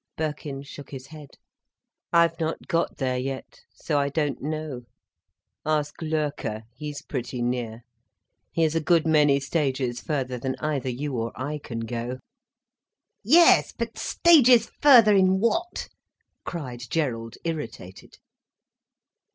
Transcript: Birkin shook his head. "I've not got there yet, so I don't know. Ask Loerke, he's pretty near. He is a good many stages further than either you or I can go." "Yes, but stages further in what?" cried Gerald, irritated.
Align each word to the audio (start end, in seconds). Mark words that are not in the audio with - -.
Birkin 0.17 0.63
shook 0.63 0.89
his 0.89 1.05
head. 1.05 1.37
"I've 2.11 2.39
not 2.39 2.67
got 2.67 2.97
there 2.97 3.19
yet, 3.19 3.61
so 3.71 3.99
I 3.99 4.09
don't 4.09 4.41
know. 4.41 4.81
Ask 5.63 6.01
Loerke, 6.01 6.63
he's 6.73 7.03
pretty 7.03 7.43
near. 7.43 7.83
He 8.51 8.63
is 8.63 8.73
a 8.73 8.81
good 8.81 9.05
many 9.05 9.39
stages 9.39 10.01
further 10.01 10.39
than 10.39 10.55
either 10.59 10.89
you 10.89 11.15
or 11.17 11.31
I 11.39 11.59
can 11.59 11.81
go." 11.81 12.17
"Yes, 13.23 13.73
but 13.77 13.95
stages 13.99 14.71
further 14.81 15.13
in 15.15 15.39
what?" 15.39 15.87
cried 16.45 16.81
Gerald, 16.89 17.35
irritated. 17.43 18.17